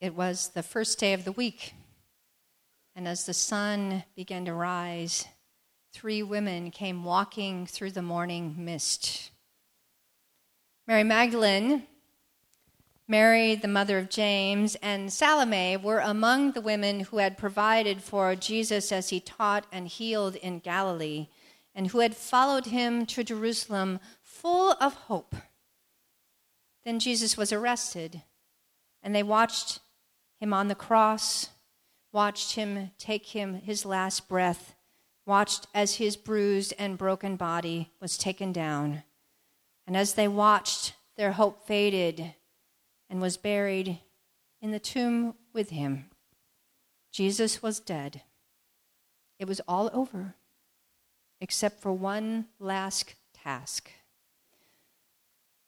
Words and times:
It 0.00 0.14
was 0.14 0.50
the 0.50 0.62
first 0.62 1.00
day 1.00 1.12
of 1.12 1.24
the 1.24 1.32
week, 1.32 1.74
and 2.94 3.08
as 3.08 3.26
the 3.26 3.34
sun 3.34 4.04
began 4.14 4.44
to 4.44 4.54
rise, 4.54 5.26
three 5.92 6.22
women 6.22 6.70
came 6.70 7.02
walking 7.02 7.66
through 7.66 7.90
the 7.90 8.02
morning 8.02 8.54
mist. 8.58 9.32
Mary 10.86 11.02
Magdalene, 11.02 11.82
Mary, 13.08 13.56
the 13.56 13.66
mother 13.66 13.98
of 13.98 14.08
James, 14.08 14.76
and 14.76 15.12
Salome 15.12 15.76
were 15.76 15.98
among 15.98 16.52
the 16.52 16.60
women 16.60 17.00
who 17.00 17.18
had 17.18 17.36
provided 17.36 18.00
for 18.00 18.36
Jesus 18.36 18.92
as 18.92 19.08
he 19.08 19.18
taught 19.18 19.66
and 19.72 19.88
healed 19.88 20.36
in 20.36 20.60
Galilee, 20.60 21.26
and 21.74 21.88
who 21.88 21.98
had 21.98 22.14
followed 22.14 22.66
him 22.66 23.04
to 23.06 23.24
Jerusalem 23.24 23.98
full 24.22 24.76
of 24.80 24.94
hope. 24.94 25.34
Then 26.84 27.00
Jesus 27.00 27.36
was 27.36 27.52
arrested, 27.52 28.22
and 29.02 29.12
they 29.12 29.24
watched 29.24 29.80
him 30.40 30.52
on 30.52 30.68
the 30.68 30.74
cross, 30.74 31.50
watched 32.12 32.54
him 32.54 32.90
take 32.98 33.26
him 33.26 33.54
his 33.54 33.84
last 33.84 34.28
breath, 34.28 34.74
watched 35.26 35.66
as 35.74 35.96
his 35.96 36.16
bruised 36.16 36.72
and 36.78 36.96
broken 36.98 37.36
body 37.36 37.90
was 38.00 38.16
taken 38.16 38.52
down. 38.52 39.02
And 39.86 39.96
as 39.96 40.14
they 40.14 40.28
watched, 40.28 40.94
their 41.16 41.32
hope 41.32 41.66
faded 41.66 42.34
and 43.10 43.20
was 43.20 43.36
buried 43.36 43.98
in 44.60 44.70
the 44.70 44.78
tomb 44.78 45.34
with 45.52 45.70
him. 45.70 46.06
Jesus 47.10 47.62
was 47.62 47.80
dead. 47.80 48.22
It 49.38 49.48
was 49.48 49.60
all 49.66 49.90
over, 49.92 50.34
except 51.40 51.80
for 51.80 51.92
one 51.92 52.46
last 52.58 53.14
task. 53.32 53.90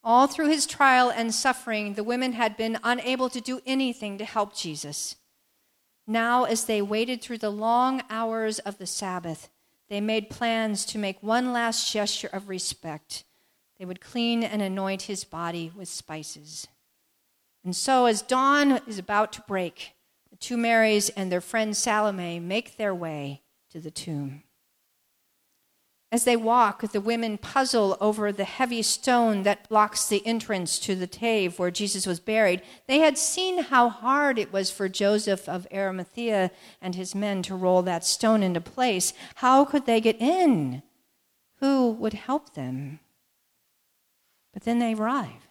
All 0.03 0.27
through 0.27 0.49
his 0.49 0.65
trial 0.65 1.11
and 1.11 1.33
suffering, 1.33 1.93
the 1.93 2.03
women 2.03 2.33
had 2.33 2.57
been 2.57 2.79
unable 2.83 3.29
to 3.29 3.39
do 3.39 3.61
anything 3.65 4.17
to 4.17 4.25
help 4.25 4.55
Jesus. 4.55 5.15
Now, 6.07 6.45
as 6.45 6.65
they 6.65 6.81
waited 6.81 7.21
through 7.21 7.37
the 7.37 7.51
long 7.51 8.01
hours 8.09 8.59
of 8.59 8.79
the 8.79 8.87
Sabbath, 8.87 9.49
they 9.89 10.01
made 10.01 10.29
plans 10.29 10.85
to 10.85 10.97
make 10.97 11.21
one 11.21 11.53
last 11.53 11.91
gesture 11.91 12.29
of 12.33 12.49
respect. 12.49 13.23
They 13.77 13.85
would 13.85 14.01
clean 14.01 14.43
and 14.43 14.61
anoint 14.61 15.03
his 15.03 15.23
body 15.23 15.71
with 15.75 15.87
spices. 15.87 16.67
And 17.63 17.75
so, 17.75 18.05
as 18.07 18.23
dawn 18.23 18.81
is 18.87 18.97
about 18.97 19.31
to 19.33 19.43
break, 19.47 19.93
the 20.31 20.37
two 20.37 20.57
Marys 20.57 21.09
and 21.09 21.31
their 21.31 21.41
friend 21.41 21.77
Salome 21.77 22.39
make 22.39 22.77
their 22.77 22.95
way 22.95 23.43
to 23.71 23.79
the 23.79 23.91
tomb. 23.91 24.43
As 26.13 26.25
they 26.25 26.35
walk, 26.35 26.91
the 26.91 26.99
women 26.99 27.37
puzzle 27.37 27.97
over 28.01 28.33
the 28.33 28.43
heavy 28.43 28.81
stone 28.81 29.43
that 29.43 29.69
blocks 29.69 30.05
the 30.07 30.25
entrance 30.27 30.77
to 30.79 30.93
the 30.93 31.07
cave 31.07 31.57
where 31.57 31.71
Jesus 31.71 32.05
was 32.05 32.19
buried. 32.19 32.61
They 32.85 32.99
had 32.99 33.17
seen 33.17 33.63
how 33.63 33.87
hard 33.87 34.37
it 34.37 34.51
was 34.51 34.69
for 34.69 34.89
Joseph 34.89 35.47
of 35.47 35.67
Arimathea 35.71 36.51
and 36.81 36.95
his 36.95 37.15
men 37.15 37.41
to 37.43 37.55
roll 37.55 37.81
that 37.83 38.03
stone 38.03 38.43
into 38.43 38.59
place. 38.59 39.13
How 39.35 39.63
could 39.63 39.85
they 39.85 40.01
get 40.01 40.19
in? 40.19 40.83
Who 41.61 41.91
would 41.91 42.13
help 42.13 42.55
them? 42.55 42.99
But 44.53 44.63
then 44.63 44.79
they 44.79 44.93
arrive. 44.93 45.47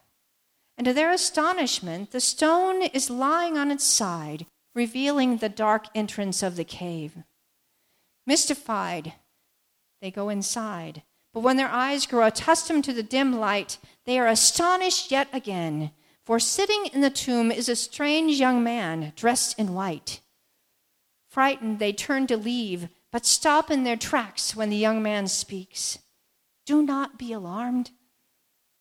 And 0.76 0.84
to 0.84 0.92
their 0.92 1.10
astonishment, 1.10 2.10
the 2.10 2.20
stone 2.20 2.82
is 2.82 3.08
lying 3.08 3.56
on 3.56 3.70
its 3.70 3.84
side, 3.84 4.44
revealing 4.74 5.38
the 5.38 5.48
dark 5.48 5.86
entrance 5.94 6.42
of 6.42 6.56
the 6.56 6.64
cave. 6.64 7.16
Mystified, 8.26 9.14
they 10.00 10.10
go 10.10 10.28
inside. 10.28 11.02
But 11.32 11.40
when 11.40 11.56
their 11.56 11.68
eyes 11.68 12.06
grow 12.06 12.26
accustomed 12.26 12.84
to 12.84 12.92
the 12.92 13.02
dim 13.02 13.38
light, 13.38 13.78
they 14.04 14.18
are 14.18 14.26
astonished 14.26 15.10
yet 15.10 15.28
again. 15.32 15.92
For 16.24 16.38
sitting 16.38 16.86
in 16.92 17.00
the 17.00 17.10
tomb 17.10 17.50
is 17.50 17.68
a 17.68 17.76
strange 17.76 18.38
young 18.38 18.62
man 18.62 19.12
dressed 19.16 19.58
in 19.58 19.74
white. 19.74 20.20
Frightened, 21.28 21.78
they 21.78 21.92
turn 21.92 22.26
to 22.26 22.36
leave, 22.36 22.88
but 23.12 23.26
stop 23.26 23.70
in 23.70 23.84
their 23.84 23.96
tracks 23.96 24.56
when 24.56 24.70
the 24.70 24.76
young 24.76 25.02
man 25.02 25.28
speaks. 25.28 25.98
Do 26.66 26.82
not 26.82 27.18
be 27.18 27.32
alarmed. 27.32 27.90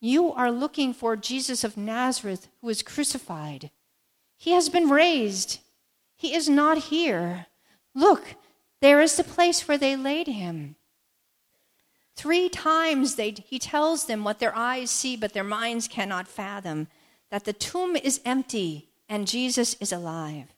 You 0.02 0.32
are 0.32 0.52
looking 0.52 0.94
for 0.94 1.16
Jesus 1.16 1.64
of 1.64 1.78
Nazareth 1.78 2.48
who 2.62 2.68
was 2.68 2.82
crucified. 2.82 3.70
He 4.38 4.52
has 4.52 4.70
been 4.70 4.90
raised. 4.90 5.60
He 6.16 6.34
is 6.34 6.48
not 6.48 6.78
here. 6.78 7.48
Look, 7.94 8.36
there 8.82 9.02
is 9.02 9.18
the 9.18 9.24
place 9.24 9.68
where 9.68 9.78
they 9.78 9.96
laid 9.96 10.28
him. 10.28 10.76
Three 12.19 12.50
times 12.50 13.16
they, 13.16 13.34
he 13.46 13.59
tells 13.59 14.07
them 14.07 14.25
what 14.25 14.40
their 14.40 14.53
eyes 14.53 14.91
see, 14.91 15.16
but 15.16 15.31
their 15.31 15.41
minds 15.41 15.88
cannot 15.88 16.28
fathom 16.28 16.90
that 17.31 17.46
the 17.46 17.53
tomb 17.53 17.96
is 17.96 18.19
empty 18.25 18.90
and 19.07 19.25
Jesus 19.25 19.78
is 19.80 19.94
alive. 19.94 20.53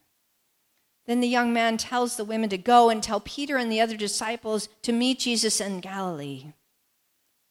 Then 1.05 1.21
the 1.21 1.27
young 1.27 1.53
man 1.53 1.77
tells 1.77 2.15
the 2.15 2.25
women 2.25 2.49
to 2.49 2.57
go 2.57 2.89
and 2.89 3.03
tell 3.03 3.19
Peter 3.19 3.57
and 3.57 3.71
the 3.71 3.79
other 3.79 3.95
disciples 3.95 4.69
to 4.81 4.91
meet 4.91 5.19
Jesus 5.19 5.61
in 5.61 5.81
Galilee. 5.81 6.53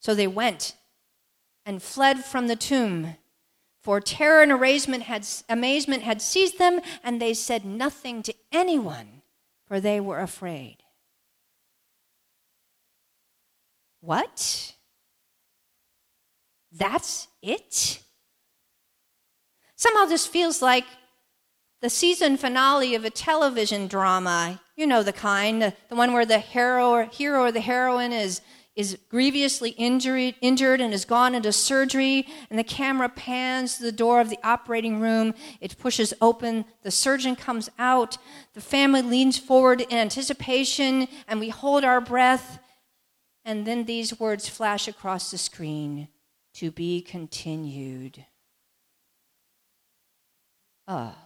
So 0.00 0.12
they 0.12 0.26
went 0.26 0.74
and 1.64 1.80
fled 1.80 2.24
from 2.24 2.48
the 2.48 2.56
tomb. 2.56 3.14
For 3.80 4.00
terror 4.00 4.42
and 4.42 5.02
had, 5.04 5.24
amazement 5.48 6.02
had 6.02 6.20
seized 6.20 6.58
them, 6.58 6.80
and 7.04 7.22
they 7.22 7.32
said 7.32 7.64
nothing 7.64 8.24
to 8.24 8.34
anyone, 8.50 9.22
for 9.68 9.78
they 9.78 10.00
were 10.00 10.18
afraid. 10.18 10.79
What? 14.00 14.74
That's 16.72 17.28
it? 17.42 18.00
Somehow 19.76 20.04
this 20.04 20.26
feels 20.26 20.62
like 20.62 20.84
the 21.80 21.90
season 21.90 22.36
finale 22.36 22.94
of 22.94 23.04
a 23.04 23.10
television 23.10 23.86
drama. 23.86 24.60
You 24.76 24.86
know 24.86 25.02
the 25.02 25.12
kind, 25.12 25.60
the, 25.60 25.74
the 25.88 25.96
one 25.96 26.12
where 26.12 26.26
the 26.26 26.38
hero 26.38 26.90
or, 26.90 27.04
hero 27.04 27.44
or 27.44 27.52
the 27.52 27.60
heroine 27.60 28.12
is, 28.12 28.40
is 28.76 28.98
grievously 29.08 29.70
injured, 29.70 30.34
injured 30.40 30.80
and 30.80 30.92
has 30.92 31.04
gone 31.04 31.34
into 31.34 31.52
surgery, 31.52 32.26
and 32.50 32.58
the 32.58 32.64
camera 32.64 33.08
pans 33.08 33.76
to 33.76 33.82
the 33.82 33.92
door 33.92 34.20
of 34.20 34.30
the 34.30 34.38
operating 34.44 35.00
room. 35.00 35.34
It 35.60 35.78
pushes 35.78 36.14
open, 36.20 36.66
the 36.82 36.90
surgeon 36.90 37.34
comes 37.36 37.70
out, 37.78 38.18
the 38.54 38.60
family 38.60 39.02
leans 39.02 39.38
forward 39.38 39.80
in 39.80 39.98
anticipation, 39.98 41.08
and 41.26 41.40
we 41.40 41.48
hold 41.48 41.84
our 41.84 42.00
breath 42.00 42.58
and 43.50 43.66
then 43.66 43.84
these 43.84 44.20
words 44.20 44.48
flash 44.48 44.86
across 44.86 45.32
the 45.32 45.36
screen 45.36 46.06
to 46.54 46.70
be 46.70 47.02
continued. 47.02 48.24
Oh. 50.86 51.16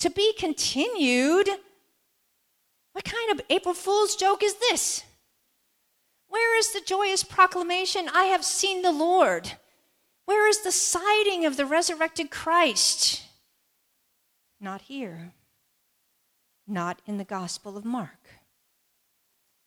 To 0.00 0.10
be 0.10 0.34
continued? 0.34 1.48
What 2.92 3.06
kind 3.06 3.32
of 3.32 3.40
April 3.48 3.72
Fool's 3.72 4.16
joke 4.16 4.42
is 4.42 4.56
this? 4.56 5.02
Where 6.28 6.58
is 6.58 6.74
the 6.74 6.82
joyous 6.84 7.24
proclamation, 7.24 8.10
I 8.12 8.24
have 8.24 8.44
seen 8.44 8.82
the 8.82 8.92
Lord? 8.92 9.52
Where 10.26 10.46
is 10.46 10.60
the 10.60 10.72
sighting 10.72 11.46
of 11.46 11.56
the 11.56 11.64
resurrected 11.64 12.30
Christ? 12.30 13.22
Not 14.60 14.82
here. 14.82 15.32
Not 16.66 17.00
in 17.06 17.16
the 17.16 17.24
Gospel 17.24 17.78
of 17.78 17.86
Mark 17.86 18.39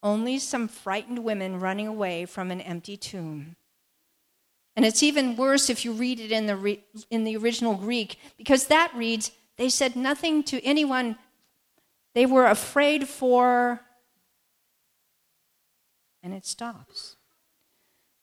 only 0.03 0.37
some 0.37 0.67
frightened 0.67 1.19
women 1.19 1.59
running 1.59 1.87
away 1.87 2.25
from 2.25 2.51
an 2.51 2.61
empty 2.61 2.97
tomb. 2.97 3.55
And 4.75 4.85
it's 4.85 5.01
even 5.01 5.35
worse 5.35 5.69
if 5.69 5.85
you 5.85 5.93
read 5.93 6.19
it 6.19 6.31
in 6.31 6.45
the, 6.45 6.55
re- 6.55 6.83
in 7.09 7.23
the 7.23 7.37
original 7.37 7.75
Greek, 7.75 8.17
because 8.37 8.67
that 8.67 8.91
reads, 8.95 9.31
they 9.57 9.69
said 9.69 9.95
nothing 9.95 10.43
to 10.43 10.63
anyone. 10.63 11.15
They 12.13 12.25
were 12.25 12.47
afraid 12.47 13.07
for. 13.07 13.81
And 16.21 16.33
it 16.33 16.45
stops. 16.45 17.15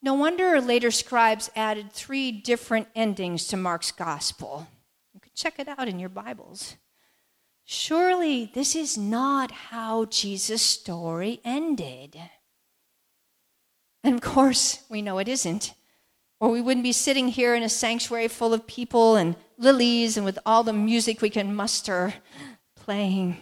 No 0.02 0.14
wonder 0.14 0.60
later 0.60 0.90
scribes 0.90 1.50
added 1.54 1.92
three 1.92 2.32
different 2.32 2.88
endings 2.94 3.46
to 3.48 3.56
Mark's 3.56 3.92
gospel. 3.92 4.66
You 5.14 5.20
could 5.20 5.34
check 5.34 5.58
it 5.58 5.68
out 5.68 5.88
in 5.88 5.98
your 5.98 6.08
Bibles. 6.08 6.76
Surely 7.72 8.50
this 8.52 8.74
is 8.74 8.98
not 8.98 9.52
how 9.52 10.04
Jesus' 10.06 10.60
story 10.60 11.40
ended. 11.44 12.20
And 14.02 14.16
of 14.16 14.20
course, 14.22 14.82
we 14.88 15.02
know 15.02 15.18
it 15.18 15.28
isn't. 15.28 15.74
Or 16.40 16.50
we 16.50 16.60
wouldn't 16.60 16.82
be 16.82 16.90
sitting 16.90 17.28
here 17.28 17.54
in 17.54 17.62
a 17.62 17.68
sanctuary 17.68 18.26
full 18.26 18.52
of 18.52 18.66
people 18.66 19.14
and 19.14 19.36
lilies 19.56 20.16
and 20.16 20.26
with 20.26 20.36
all 20.44 20.64
the 20.64 20.72
music 20.72 21.22
we 21.22 21.30
can 21.30 21.54
muster 21.54 22.14
playing. 22.74 23.36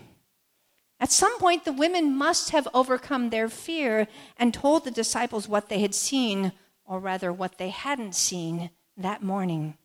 At 1.01 1.11
some 1.11 1.39
point, 1.39 1.65
the 1.65 1.73
women 1.73 2.15
must 2.15 2.51
have 2.51 2.69
overcome 2.75 3.31
their 3.31 3.49
fear 3.49 4.09
and 4.37 4.53
told 4.53 4.85
the 4.85 4.91
disciples 4.91 5.49
what 5.49 5.71
they 5.71 5.81
had 5.81 5.95
seen, 5.95 6.53
or 6.85 7.01
rather, 7.01 7.33
what 7.33 7.57
they 7.57 7.71
hadn't 7.71 8.15
seen 8.15 8.69
that 8.95 9.23
morning. 9.23 9.79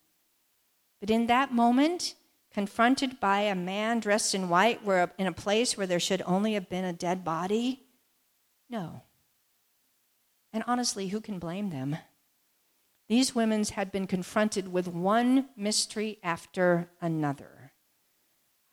But 1.00 1.10
in 1.10 1.28
that 1.28 1.54
moment, 1.54 2.16
confronted 2.54 3.20
by 3.20 3.42
a 3.42 3.56
man 3.56 4.00
dressed 4.00 4.36
in 4.36 4.48
white 4.48 4.84
where, 4.86 5.12
in 5.18 5.28
a 5.28 5.32
place 5.32 5.76
where 5.76 5.88
there 5.88 6.00
should 6.00 6.22
only 6.26 6.54
have 6.54 6.70
been 6.70 6.86
a 6.86 6.94
dead 6.94 7.24
body? 7.24 7.84
No. 8.70 9.02
And 10.54 10.64
honestly, 10.68 11.08
who 11.08 11.20
can 11.20 11.40
blame 11.40 11.72
them? 11.72 11.98
These 13.10 13.36
women 13.36 13.66
had 13.66 13.92
been 13.92 14.08
confronted 14.08 14.72
with 14.72 14.88
one 14.88 15.50
mystery 15.58 16.20
after 16.24 16.90
another. 17.02 17.74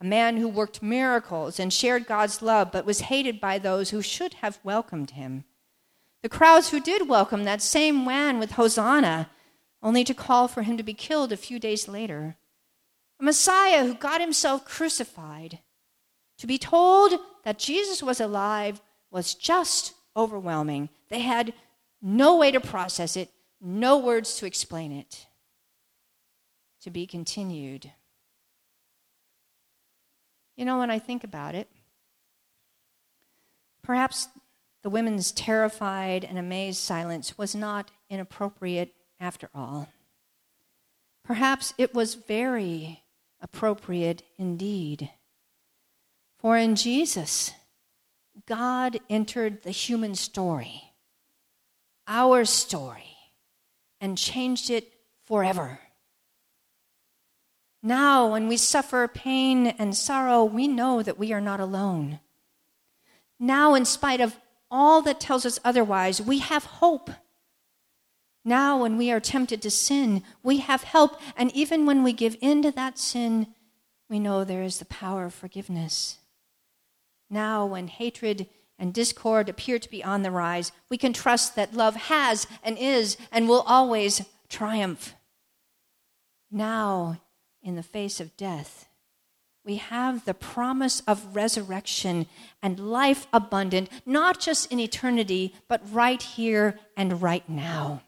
a 0.01 0.05
man 0.05 0.39
who 0.39 0.49
worked 0.49 0.83
miracles 0.83 1.61
and 1.61 1.73
shared 1.73 2.07
God's 2.07 2.41
love, 2.41 2.73
but 2.73 2.87
was 2.87 3.01
hated 3.03 3.41
by 3.41 3.59
those 3.59 3.91
who 3.91 4.01
should 4.01 4.35
have 4.35 4.59
welcomed 4.65 5.11
him. 5.13 5.45
The 6.23 6.29
crowds 6.29 6.71
who 6.71 6.81
did 6.81 7.09
welcome 7.09 7.45
that 7.45 7.63
same 7.63 8.05
man 8.05 8.39
with 8.39 8.53
Hosanna, 8.53 9.31
only 9.83 10.05
to 10.05 10.15
call 10.15 10.49
for 10.49 10.63
him 10.63 10.77
to 10.77 10.83
be 10.83 10.95
killed 10.95 11.33
a 11.33 11.37
few 11.37 11.59
days 11.59 11.87
later. 11.87 12.37
A 13.21 13.23
Messiah 13.23 13.85
who 13.85 13.95
got 13.95 14.21
himself 14.21 14.65
crucified. 14.65 15.59
To 16.39 16.47
be 16.47 16.57
told 16.57 17.13
that 17.45 17.59
Jesus 17.59 18.03
was 18.03 18.19
alive 18.19 18.81
was 19.11 19.35
just 19.35 19.93
overwhelming. 20.17 20.89
They 21.11 21.21
had 21.21 21.53
no 22.01 22.37
way 22.37 22.51
to 22.51 22.61
process 22.61 23.17
it, 23.17 23.31
no 23.61 23.99
words 23.99 24.37
to 24.39 24.47
explain 24.47 24.91
it. 24.91 25.27
To 26.83 26.91
be 26.91 27.07
continued. 27.07 27.93
You 30.57 30.65
know, 30.65 30.79
when 30.79 30.91
I 30.91 30.99
think 30.99 31.23
about 31.23 31.55
it, 31.55 31.69
perhaps 33.83 34.29
the 34.83 34.89
women's 34.89 35.31
terrified 35.31 36.25
and 36.25 36.39
amazed 36.39 36.79
silence 36.79 37.37
was 37.37 37.55
not 37.55 37.91
inappropriate 38.09 38.95
after 39.19 39.51
all. 39.55 39.89
Perhaps 41.23 41.75
it 41.77 41.95
was 41.95 42.15
very 42.15 43.00
appropriate 43.41 44.23
indeed. 44.39 45.11
For 46.39 46.57
in 46.57 46.77
Jesus, 46.77 47.53
God 48.47 48.99
entered 49.09 49.63
the 49.63 49.71
human 49.71 50.15
story, 50.15 50.83
our 52.07 52.45
story, 52.45 53.17
and 54.01 54.17
changed 54.17 54.71
it 54.71 54.93
forever. 55.27 55.81
Now, 57.83 58.33
when 58.33 58.49
we 58.49 58.57
suffer 58.57 59.09
pain 59.09 59.67
and 59.67 59.97
sorrow, 59.97 60.45
we 60.45 60.69
know 60.69 61.03
that 61.03 61.19
we 61.19 61.33
are 61.33 61.41
not 61.41 61.61
alone. 61.61 62.21
Now, 63.39 63.75
in 63.75 63.85
spite 63.87 64.21
of 64.21 64.37
all 64.71 65.01
that 65.03 65.19
tells 65.19 65.47
us 65.47 65.59
otherwise, 65.65 66.21
we 66.21 66.39
have 66.39 66.65
hope. 66.65 67.11
Now, 68.45 68.81
when 68.81 68.97
we 68.97 69.11
are 69.11 69.21
tempted 69.21 69.61
to 69.63 69.71
sin, 69.71 70.23
we 70.43 70.59
have 70.59 70.83
help. 70.83 71.21
And 71.37 71.55
even 71.55 71.85
when 71.85 72.03
we 72.03 72.13
give 72.13 72.37
in 72.41 72.63
to 72.63 72.71
that 72.73 72.99
sin, 72.99 73.49
we 74.09 74.19
know 74.19 74.45
there 74.45 74.63
is 74.63 74.79
the 74.79 74.87
power 74.87 75.27
of 75.27 75.35
forgiveness. 75.35 76.19
Now, 77.29 77.67
when 77.67 77.89
hatred 77.89 78.47
and 78.79 78.95
discord 78.95 79.49
appear 79.49 79.79
to 79.79 79.91
be 79.91 80.03
on 80.03 80.23
the 80.23 80.31
rise, 80.31 80.73
we 80.89 80.97
can 80.97 81.13
trust 81.13 81.55
that 81.55 81.75
love 81.75 81.95
has 81.95 82.47
and 82.63 82.79
is 82.79 83.17
and 83.31 83.49
will 83.49 83.61
always 83.67 84.23
triumph. 84.49 85.15
Now, 86.51 87.21
in 87.63 87.77
the 87.77 87.83
face 87.83 88.21
of 88.21 88.37
death, 88.37 88.89
we 89.65 89.77
have 89.77 90.25
the 90.25 90.35
promise 90.35 91.01
of 91.01 91.37
resurrection 91.37 92.27
and 92.63 92.91
life 92.91 93.27
abundant, 93.33 93.91
not 94.07 94.41
just 94.41 94.73
in 94.73 94.81
eternity, 94.81 95.55
but 95.69 95.83
right 95.93 96.23
here 96.23 96.81
and 96.97 97.21
right 97.21 97.47
now. 97.49 98.01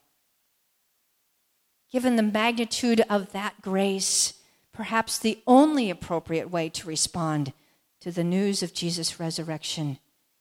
Given 1.92 2.16
the 2.16 2.22
magnitude 2.22 3.02
of 3.10 3.32
that 3.32 3.60
grace, 3.60 4.32
perhaps 4.72 5.18
the 5.18 5.42
only 5.46 5.90
appropriate 5.90 6.50
way 6.50 6.70
to 6.70 6.88
respond 6.88 7.52
to 8.00 8.10
the 8.10 8.24
news 8.24 8.62
of 8.62 8.72
Jesus' 8.72 9.20
resurrection 9.20 9.98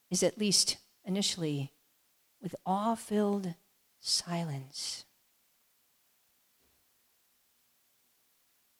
is 0.09 0.23
at 0.23 0.37
least 0.37 0.77
initially 1.03 1.73
with 2.41 2.55
awe 2.65 2.95
filled 2.95 3.53
silence. 3.99 5.03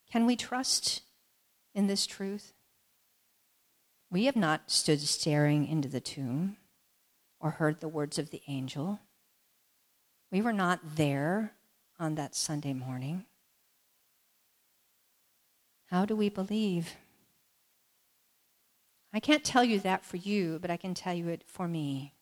Can 0.09 0.25
we 0.25 0.37
trust 0.37 1.01
in 1.75 1.87
this 1.87 2.05
truth? 2.05 2.53
We 4.09 4.25
have 4.25 4.35
not 4.35 4.71
stood 4.71 5.01
staring 5.01 5.67
into 5.67 5.89
the 5.89 6.01
tomb 6.01 6.57
or 7.39 7.51
heard 7.51 7.81
the 7.81 7.87
words 7.89 8.17
of 8.17 8.29
the 8.29 8.41
angel. 8.47 8.99
We 10.31 10.41
were 10.41 10.53
not 10.53 10.95
there 10.95 11.53
on 12.01 12.15
that 12.15 12.35
Sunday 12.35 12.73
morning. 12.73 13.25
How 15.85 16.03
do 16.03 16.15
we 16.15 16.29
believe? 16.29 16.95
I 19.13 19.19
can't 19.19 19.43
tell 19.43 19.63
you 19.63 19.79
that 19.81 20.03
for 20.03 20.17
you, 20.17 20.57
but 20.59 20.71
I 20.71 20.77
can 20.77 20.95
tell 20.95 21.13
you 21.13 21.27
it 21.27 21.43
for 21.45 21.67
me. 21.67 22.13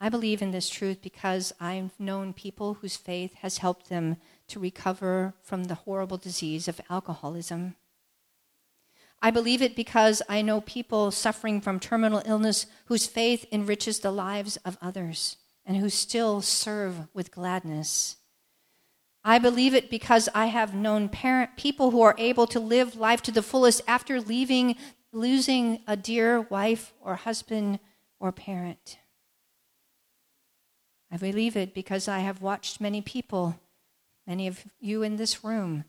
I 0.00 0.08
believe 0.08 0.40
in 0.40 0.52
this 0.52 0.70
truth 0.70 1.02
because 1.02 1.52
I've 1.60 1.90
known 1.98 2.32
people 2.32 2.74
whose 2.74 2.96
faith 2.96 3.34
has 3.34 3.58
helped 3.58 3.88
them 3.88 4.16
to 4.46 4.60
recover 4.60 5.34
from 5.42 5.64
the 5.64 5.74
horrible 5.74 6.16
disease 6.16 6.68
of 6.68 6.80
alcoholism. 6.88 7.74
I 9.20 9.32
believe 9.32 9.60
it 9.60 9.74
because 9.74 10.22
I 10.28 10.42
know 10.42 10.60
people 10.60 11.10
suffering 11.10 11.60
from 11.60 11.80
terminal 11.80 12.22
illness 12.24 12.66
whose 12.86 13.08
faith 13.08 13.44
enriches 13.50 13.98
the 13.98 14.12
lives 14.12 14.56
of 14.58 14.78
others 14.80 15.36
and 15.66 15.76
who 15.76 15.88
still 15.90 16.40
serve 16.40 17.08
with 17.12 17.32
gladness. 17.32 18.17
I 19.24 19.38
believe 19.38 19.74
it 19.74 19.90
because 19.90 20.28
I 20.34 20.46
have 20.46 20.74
known 20.74 21.08
parent, 21.08 21.56
people 21.56 21.90
who 21.90 22.02
are 22.02 22.14
able 22.18 22.46
to 22.48 22.60
live 22.60 22.96
life 22.96 23.22
to 23.22 23.32
the 23.32 23.42
fullest 23.42 23.82
after 23.86 24.20
leaving, 24.20 24.76
losing 25.12 25.80
a 25.86 25.96
dear 25.96 26.42
wife 26.42 26.92
or 27.00 27.16
husband 27.16 27.80
or 28.20 28.32
parent. 28.32 28.98
I 31.10 31.16
believe 31.16 31.56
it 31.56 31.74
because 31.74 32.06
I 32.06 32.20
have 32.20 32.42
watched 32.42 32.80
many 32.80 33.00
people, 33.00 33.58
many 34.26 34.46
of 34.46 34.64
you 34.80 35.02
in 35.02 35.16
this 35.16 35.42
room, 35.42 35.84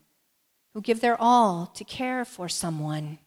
who 0.74 0.80
give 0.80 1.00
their 1.00 1.20
all 1.20 1.66
to 1.66 1.84
care 1.84 2.24
for 2.24 2.48
someone. 2.48 3.18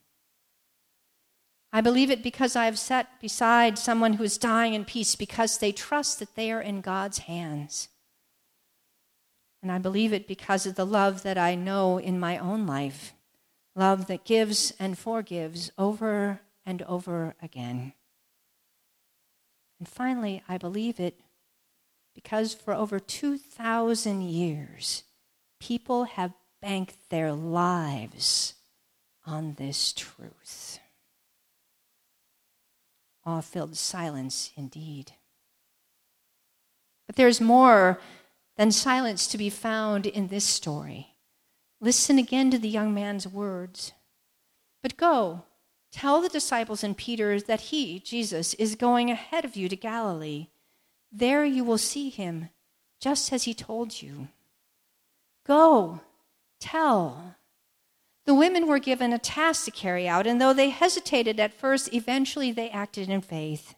I 1.71 1.81
believe 1.81 2.11
it 2.11 2.21
because 2.21 2.55
I 2.55 2.65
have 2.65 2.77
sat 2.77 3.19
beside 3.19 3.79
someone 3.79 4.13
who 4.13 4.23
is 4.23 4.37
dying 4.37 4.73
in 4.73 4.85
peace 4.85 5.15
because 5.15 5.57
they 5.57 5.71
trust 5.71 6.19
that 6.19 6.35
they 6.35 6.51
are 6.51 6.61
in 6.61 6.81
God's 6.81 7.19
hands. 7.19 7.89
And 9.63 9.71
I 9.71 9.77
believe 9.77 10.11
it 10.11 10.27
because 10.27 10.65
of 10.65 10.75
the 10.75 10.85
love 10.85 11.23
that 11.23 11.37
I 11.37 11.55
know 11.55 11.97
in 11.97 12.19
my 12.19 12.37
own 12.37 12.67
life 12.67 13.13
love 13.75 14.07
that 14.07 14.25
gives 14.25 14.73
and 14.77 14.97
forgives 14.97 15.71
over 15.77 16.41
and 16.65 16.81
over 16.83 17.33
again. 17.41 17.93
And 19.79 19.87
finally, 19.87 20.43
I 20.49 20.57
believe 20.57 20.99
it 20.99 21.19
because 22.13 22.53
for 22.53 22.73
over 22.73 22.99
2,000 22.99 24.21
years, 24.21 25.03
people 25.61 26.03
have 26.03 26.33
banked 26.61 27.09
their 27.09 27.31
lives 27.31 28.55
on 29.25 29.53
this 29.53 29.93
truth. 29.93 30.79
Awe 33.25 33.41
filled 33.41 33.77
silence 33.77 34.51
indeed. 34.57 35.13
But 37.07 37.15
there's 37.15 37.39
more 37.39 37.99
than 38.57 38.71
silence 38.71 39.27
to 39.27 39.37
be 39.37 39.49
found 39.49 40.05
in 40.05 40.27
this 40.27 40.45
story. 40.45 41.15
Listen 41.81 42.17
again 42.17 42.51
to 42.51 42.57
the 42.57 42.69
young 42.69 42.93
man's 42.93 43.27
words. 43.27 43.91
But 44.81 44.97
go, 44.97 45.43
tell 45.91 46.21
the 46.21 46.29
disciples 46.29 46.83
and 46.83 46.97
Peter 46.97 47.39
that 47.41 47.61
he, 47.61 47.99
Jesus, 47.99 48.53
is 48.55 48.75
going 48.75 49.09
ahead 49.09 49.45
of 49.45 49.55
you 49.55 49.67
to 49.69 49.75
Galilee 49.75 50.47
there 51.15 51.45
you 51.45 51.63
will 51.63 51.77
see 51.77 52.09
him, 52.09 52.49
just 52.99 53.31
as 53.31 53.43
he 53.43 53.53
told 53.53 54.01
you. 54.01 54.29
Go, 55.45 56.01
tell. 56.59 57.35
The 58.25 58.33
women 58.33 58.67
were 58.67 58.79
given 58.79 59.13
a 59.13 59.19
task 59.19 59.65
to 59.65 59.71
carry 59.71 60.07
out, 60.07 60.25
and 60.25 60.41
though 60.41 60.53
they 60.53 60.71
hesitated 60.71 61.39
at 61.39 61.53
first, 61.53 61.93
eventually 61.93 62.51
they 62.51 62.69
acted 62.71 63.09
in 63.09 63.21
faith. 63.21 63.75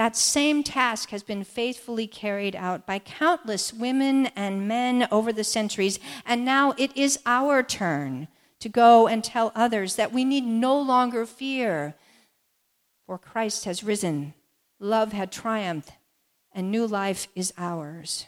That 0.00 0.16
same 0.16 0.62
task 0.62 1.10
has 1.10 1.22
been 1.22 1.44
faithfully 1.44 2.06
carried 2.06 2.56
out 2.56 2.86
by 2.86 3.00
countless 3.00 3.70
women 3.70 4.28
and 4.28 4.66
men 4.66 5.06
over 5.12 5.30
the 5.30 5.44
centuries, 5.44 5.98
and 6.24 6.42
now 6.42 6.72
it 6.78 6.96
is 6.96 7.18
our 7.26 7.62
turn 7.62 8.26
to 8.60 8.70
go 8.70 9.06
and 9.06 9.22
tell 9.22 9.52
others 9.54 9.96
that 9.96 10.10
we 10.10 10.24
need 10.24 10.46
no 10.46 10.80
longer 10.80 11.26
fear, 11.26 11.96
for 13.04 13.18
Christ 13.18 13.66
has 13.66 13.84
risen, 13.84 14.32
love 14.78 15.12
had 15.12 15.30
triumphed, 15.30 15.92
and 16.50 16.70
new 16.70 16.86
life 16.86 17.28
is 17.34 17.52
ours. 17.58 18.24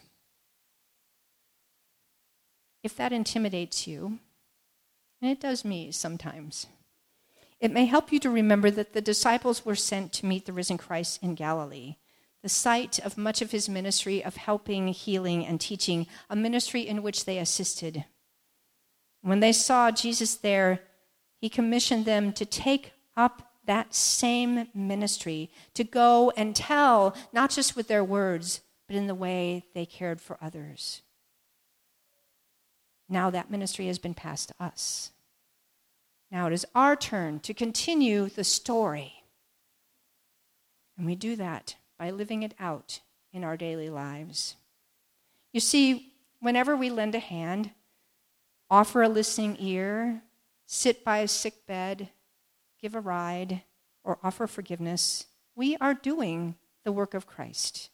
If 2.83 2.95
that 2.99 3.15
intimidates 3.15 3.87
you, 3.87 4.19
and 5.23 5.31
it 5.31 5.41
does 5.41 5.65
me 5.65 5.91
sometimes, 5.91 6.67
it 7.63 7.73
may 7.73 7.87
help 7.87 8.11
you 8.11 8.19
to 8.19 8.29
remember 8.29 8.73
that 8.73 8.93
the 8.93 9.01
disciples 9.01 9.65
were 9.65 9.77
sent 9.77 10.13
to 10.13 10.27
meet 10.27 10.47
the 10.47 10.53
risen 10.53 10.77
Christ 10.77 11.23
in 11.23 11.37
Galilee, 11.37 11.95
the 12.43 12.49
site 12.49 12.99
of 12.99 13.17
much 13.17 13.41
of 13.41 13.53
his 13.53 13.69
ministry 13.69 14.23
of 14.23 14.35
helping, 14.35 14.89
healing, 14.89 15.47
and 15.47 15.61
teaching, 15.61 16.09
a 16.29 16.35
ministry 16.35 16.81
in 16.81 17.05
which 17.05 17.25
they 17.25 17.39
assisted. 17.39 18.05
When 19.21 19.39
they 19.39 19.53
saw 19.53 19.93
Jesus 19.93 20.35
there, 20.35 20.81
he 21.41 21.49
commissioned 21.49 22.05
them 22.05 22.33
to 22.33 22.45
take 22.45 22.95
up 23.17 23.53
that 23.65 23.95
same 23.95 24.67
ministry 24.75 25.49
to 25.75 25.85
go 25.85 26.33
and 26.37 26.57
tell, 26.57 27.15
not 27.33 27.51
just 27.51 27.77
with 27.77 27.87
their 27.87 28.03
words, 28.03 28.61
but 28.89 28.97
in 28.97 29.07
the 29.07 29.15
way 29.15 29.67
they 29.73 29.87
cared 29.87 30.21
for 30.21 30.37
others. 30.43 31.03
Now 33.09 33.31
that 33.31 33.53
ministry 33.53 33.87
has 33.87 34.01
been 34.01 34.15
passed 34.15 34.49
to 34.49 34.55
us. 34.59 35.13
Now 36.33 36.47
it 36.47 36.55
is 36.55 36.65
our 36.75 36.97
turn 36.97 37.41
to 37.41 37.53
continue 37.53 38.31
the 38.31 38.43
story. 38.43 39.13
And 40.97 41.07
we 41.07 41.15
do 41.15 41.37
that 41.37 41.77
by 41.99 42.11
living 42.11 42.43
it 42.43 42.55
out 42.59 43.01
in 43.35 43.45
our 43.45 43.59
daily 43.59 43.91
lives. 43.91 44.57
You 45.53 45.61
see, 45.61 46.15
whenever 46.41 46.75
we 46.75 46.89
lend 46.89 47.15
a 47.15 47.19
hand, 47.19 47.73
offer 48.71 49.03
a 49.03 49.09
listening 49.11 49.59
ear, 49.61 50.23
sit 50.65 51.05
by 51.05 51.19
a 51.19 51.29
sick 51.29 51.67
bed, 51.67 52.09
give 52.81 52.95
a 52.95 53.01
ride, 53.01 53.63
or 54.03 54.19
offer 54.23 54.47
forgiveness, 54.47 55.27
we 55.55 55.77
are 55.77 55.93
doing 55.93 56.55
the 56.83 56.93
work 56.93 57.13
of 57.13 57.27
Christ. 57.27 57.91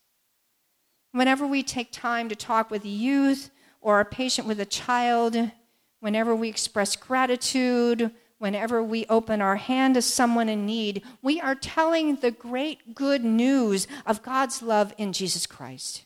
Whenever 1.10 1.44
we 1.44 1.64
take 1.64 1.90
time 1.90 2.28
to 2.28 2.36
talk 2.36 2.70
with 2.70 2.84
a 2.84 2.88
youth 2.88 3.50
or 3.80 3.96
are 3.96 4.04
patient 4.04 4.46
with 4.46 4.60
a 4.60 4.66
child, 4.66 5.50
whenever 5.98 6.36
we 6.36 6.48
express 6.48 6.94
gratitude, 6.94 8.12
whenever 8.38 8.82
we 8.82 9.04
open 9.06 9.42
our 9.42 9.56
hand 9.56 9.94
to 9.94 10.02
someone 10.02 10.48
in 10.48 10.64
need, 10.64 11.02
we 11.22 11.40
are 11.40 11.54
telling 11.54 12.16
the 12.16 12.30
great 12.30 12.94
good 12.94 13.24
news 13.24 13.86
of 14.06 14.22
God's 14.22 14.62
love 14.62 14.94
in 14.96 15.12
Jesus 15.12 15.46
Christ. 15.46 16.04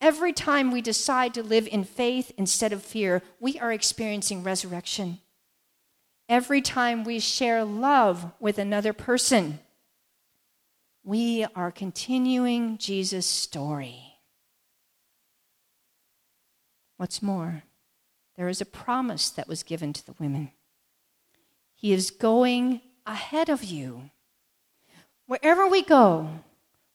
Every 0.00 0.32
time 0.32 0.70
we 0.70 0.82
decide 0.82 1.32
to 1.34 1.42
live 1.42 1.66
in 1.66 1.82
faith 1.82 2.30
instead 2.36 2.72
of 2.72 2.82
fear, 2.82 3.22
we 3.40 3.58
are 3.58 3.72
experiencing 3.72 4.42
resurrection. 4.42 5.18
Every 6.28 6.60
time 6.60 7.04
we 7.04 7.18
share 7.18 7.64
love 7.64 8.32
with 8.38 8.58
another 8.58 8.92
person, 8.92 9.60
we 11.02 11.46
are 11.54 11.70
continuing 11.70 12.78
Jesus' 12.78 13.26
story. 13.26 14.02
What's 16.96 17.22
more, 17.22 17.62
there 18.36 18.48
is 18.48 18.60
a 18.60 18.66
promise 18.66 19.30
that 19.30 19.48
was 19.48 19.62
given 19.62 19.92
to 19.92 20.04
the 20.04 20.14
women. 20.18 20.50
He 21.76 21.92
is 21.92 22.10
going 22.10 22.80
ahead 23.06 23.48
of 23.48 23.62
you. 23.62 24.10
Wherever 25.26 25.68
we 25.68 25.82
go, 25.82 26.40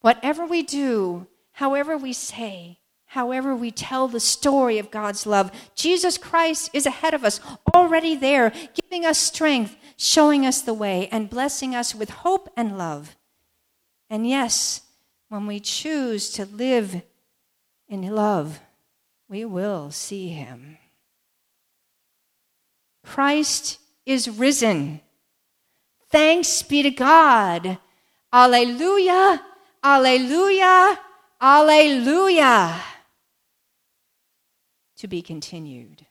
whatever 0.02 0.46
we 0.46 0.64
do, 0.64 1.28
however 1.54 1.96
we 1.98 2.12
say, 2.12 2.80
however 3.06 3.56
we 3.56 3.70
tell 3.72 4.08
the 4.08 4.20
story 4.20 4.80
of 4.80 4.90
God's 4.90 5.26
love, 5.26 5.52
Jesus 5.76 6.18
Christ 6.18 6.72
is 6.74 6.86
ahead 6.86 7.14
of 7.14 7.24
us, 7.24 7.40
already 7.74 8.16
there, 8.16 8.52
giving 8.74 9.06
us 9.06 9.20
strength, 9.20 9.76
showing 9.98 10.46
us 10.46 10.62
the 10.62 10.74
way, 10.74 11.08
and 11.12 11.30
blessing 11.30 11.76
us 11.76 11.94
with 11.94 12.10
hope 12.10 12.50
and 12.58 12.78
love. 12.78 13.16
And 14.10 14.28
yes, 14.28 14.82
when 15.30 15.46
we 15.46 15.60
choose 15.60 16.32
to 16.32 16.46
live 16.46 17.02
in 17.88 18.02
love, 18.16 18.60
we 19.30 19.46
will 19.46 19.92
see 19.92 20.30
him. 20.30 20.78
Christ 23.06 23.80
is 24.06 24.30
risen. 24.30 25.02
Thanks 26.10 26.62
be 26.62 26.84
to 26.84 26.92
God. 26.92 27.78
Alleluia, 28.34 29.42
alleluia, 29.84 31.00
alleluia. 31.42 32.82
To 34.98 35.08
be 35.08 35.22
continued. 35.22 36.06